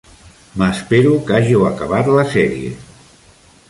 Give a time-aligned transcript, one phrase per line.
[0.61, 2.77] M'espero que hàgiu acabat la sèrie.